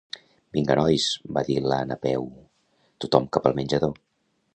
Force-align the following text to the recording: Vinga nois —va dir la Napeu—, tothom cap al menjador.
Vinga 0.55 0.75
nois 0.77 1.09
—va 1.25 1.43
dir 1.49 1.57
la 1.73 1.77
Napeu—, 1.89 2.25
tothom 3.05 3.29
cap 3.37 3.51
al 3.51 3.57
menjador. 3.61 3.95